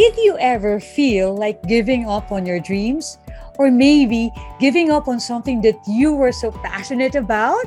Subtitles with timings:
[0.00, 3.18] Did you ever feel like giving up on your dreams?
[3.58, 7.66] Or maybe giving up on something that you were so passionate about?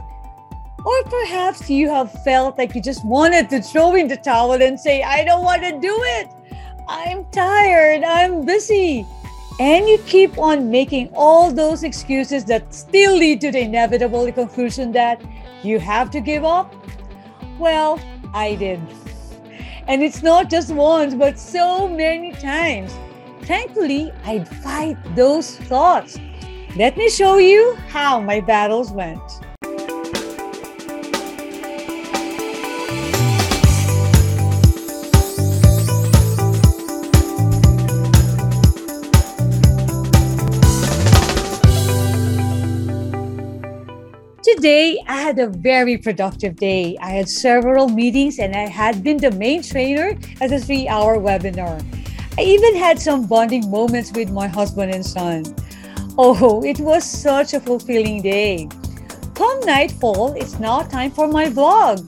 [0.84, 4.80] Or perhaps you have felt like you just wanted to throw in the towel and
[4.80, 6.28] say, I don't want to do it.
[6.88, 8.04] I'm tired.
[8.04, 9.06] I'm busy.
[9.60, 14.92] And you keep on making all those excuses that still lead to the inevitable conclusion
[14.94, 15.22] that
[15.62, 16.74] you have to give up?
[17.60, 18.00] Well,
[18.34, 18.82] I did.
[19.88, 22.94] And it's not just once, but so many times.
[23.44, 26.18] Thankfully, I'd fight those thoughts.
[26.76, 29.22] Let me show you how my battles went.
[44.56, 46.96] Today, I had a very productive day.
[47.02, 51.18] I had several meetings and I had been the main trainer at a three hour
[51.18, 51.84] webinar.
[52.38, 55.44] I even had some bonding moments with my husband and son.
[56.20, 58.70] Oh, it was such a fulfilling day.
[59.34, 62.06] Come nightfall, it's now time for my vlog.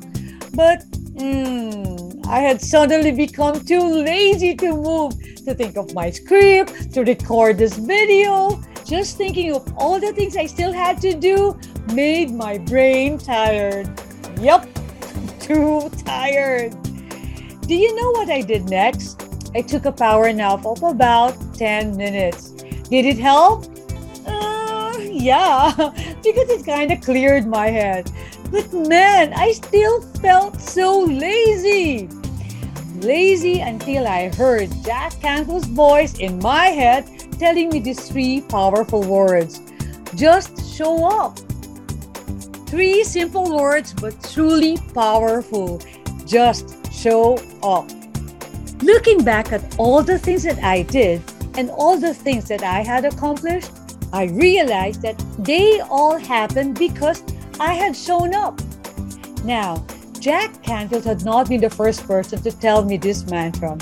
[0.55, 0.85] But
[1.17, 5.13] mm, I had suddenly become too lazy to move,
[5.45, 8.61] to think of my script, to record this video.
[8.85, 11.59] Just thinking of all the things I still had to do
[11.93, 13.89] made my brain tired.
[14.39, 14.67] Yup,
[15.39, 16.75] too tired.
[17.67, 19.21] Do you know what I did next?
[19.55, 22.51] I took a power nap of about 10 minutes.
[22.89, 23.65] Did it help?
[24.27, 25.73] Uh, yeah,
[26.23, 28.11] because it kind of cleared my head.
[28.51, 32.09] But man, I still felt so lazy.
[32.97, 39.03] Lazy until I heard Jack Canfield's voice in my head telling me these three powerful
[39.03, 39.61] words
[40.15, 41.39] just show up.
[42.75, 45.79] Three simple words, but truly powerful.
[46.25, 47.89] Just show up.
[48.81, 51.21] Looking back at all the things that I did
[51.53, 53.71] and all the things that I had accomplished,
[54.11, 57.23] I realized that they all happened because
[57.61, 58.59] I had shown up.
[59.45, 59.81] Now,
[60.19, 63.77] Jack Canfield had not been the first person to tell me this mantra.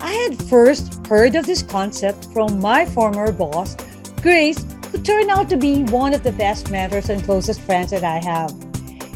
[0.00, 3.74] I had first heard of this concept from my former boss,
[4.22, 8.04] Grace, who turned out to be one of the best mentors and closest friends that
[8.04, 8.52] I have.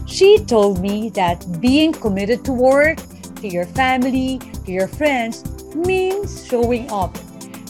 [0.06, 2.98] She told me that being committed to work,
[3.36, 7.16] to your family, to your friends means showing up.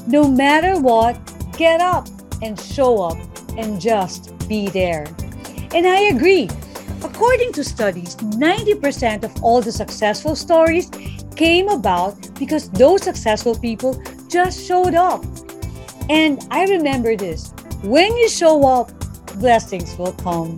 [0.07, 1.19] No matter what,
[1.57, 2.07] get up
[2.43, 3.17] and show up
[3.57, 5.07] and just be there.
[5.73, 6.51] And I agree.
[7.03, 10.91] According to studies, 90% of all the successful stories
[11.37, 15.25] came about because those successful people just showed up.
[16.11, 17.54] And I remember this
[17.85, 18.91] when you show up,
[19.39, 20.57] blessings will come.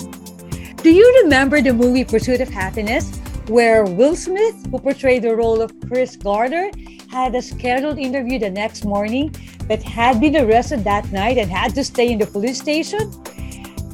[0.77, 5.61] Do you remember the movie Pursuit of Happiness, where Will Smith, who portrayed the role
[5.61, 6.71] of Chris Gardner,
[7.11, 9.35] had a scheduled interview the next morning
[9.67, 13.11] but had been arrested that night and had to stay in the police station?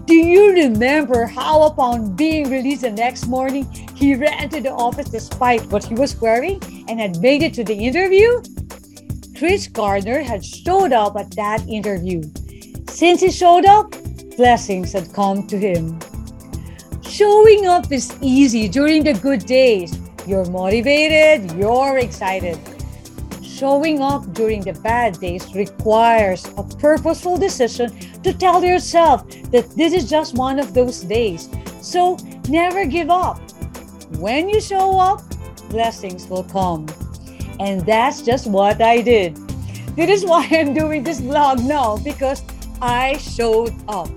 [0.05, 3.65] Do you remember how, upon being released the next morning,
[3.95, 7.65] he ran to the office despite what he was wearing and had made it to
[7.65, 8.43] the interview?
[9.39, 12.23] Chris Gardner had showed up at that interview.
[12.93, 13.91] Since he showed up,
[14.37, 15.99] blessings had come to him.
[17.03, 19.99] Showing up is easy during the good days.
[20.27, 22.59] You're motivated, you're excited.
[23.43, 29.95] Showing up during the bad days requires a purposeful decision to tell yourself that this
[29.95, 31.49] is just one of those days.
[31.81, 32.19] So
[32.51, 33.41] never give up.
[34.19, 35.23] When you show up,
[35.71, 36.87] blessings will come.
[37.59, 39.37] And that's just what I did.
[39.97, 42.43] This is why I'm doing this vlog now because
[42.83, 44.11] I showed up.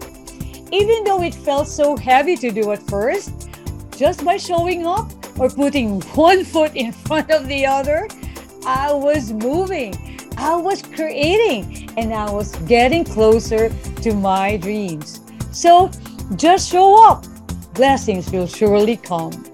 [0.72, 3.48] Even though it felt so heavy to do at first,
[3.96, 5.08] just by showing up
[5.40, 8.08] or putting one foot in front of the other,
[8.66, 9.94] I was moving,
[10.36, 13.70] I was creating, and I was getting closer
[14.02, 15.22] to my dreams.
[15.52, 15.92] So
[16.36, 17.24] just show up.
[17.76, 19.46] Blessings will surely come.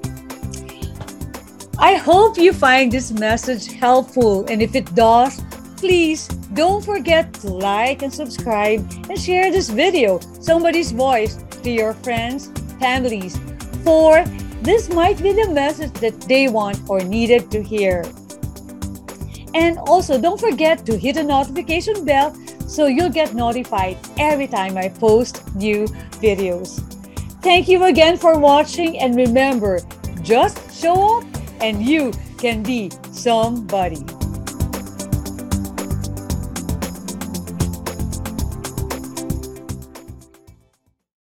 [1.77, 5.43] I hope you find this message helpful, and if it does,
[5.81, 8.79] please don't forget to like and subscribe
[9.09, 13.39] and share this video, SomeBuddy's Voice, to your friends, families,
[13.83, 14.23] for
[14.61, 18.05] this might be the message that they want or needed to hear.
[19.55, 22.35] And also, don't forget to hit the notification bell
[22.67, 25.87] so you'll get notified every time I post new
[26.21, 26.77] videos.
[27.41, 29.79] Thank you again for watching, and remember
[30.21, 31.25] just show up
[31.59, 34.05] and you can be somebody.